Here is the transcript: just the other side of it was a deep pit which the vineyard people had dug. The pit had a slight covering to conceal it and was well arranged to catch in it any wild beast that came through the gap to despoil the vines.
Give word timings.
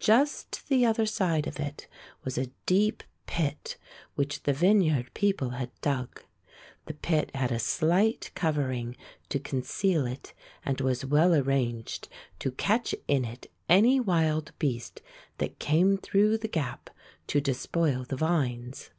just 0.00 0.66
the 0.68 0.84
other 0.84 1.06
side 1.06 1.46
of 1.46 1.60
it 1.60 1.86
was 2.24 2.36
a 2.36 2.50
deep 2.66 3.04
pit 3.26 3.76
which 4.16 4.42
the 4.42 4.52
vineyard 4.52 5.08
people 5.14 5.50
had 5.50 5.70
dug. 5.82 6.20
The 6.86 6.94
pit 6.94 7.30
had 7.32 7.52
a 7.52 7.60
slight 7.60 8.32
covering 8.34 8.96
to 9.28 9.38
conceal 9.38 10.04
it 10.04 10.34
and 10.64 10.80
was 10.80 11.04
well 11.06 11.32
arranged 11.32 12.08
to 12.40 12.50
catch 12.50 12.92
in 13.06 13.24
it 13.24 13.48
any 13.68 14.00
wild 14.00 14.50
beast 14.58 15.00
that 15.36 15.60
came 15.60 15.96
through 15.96 16.38
the 16.38 16.48
gap 16.48 16.90
to 17.28 17.40
despoil 17.40 18.02
the 18.02 18.16
vines. 18.16 18.90